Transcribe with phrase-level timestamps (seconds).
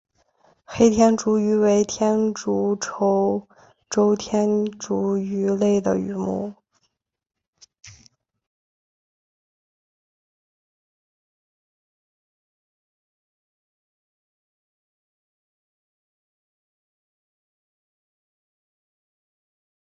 [0.65, 3.47] 黑天竺鱼为天竺鲷
[3.87, 6.17] 科天竺鱼属的鱼类。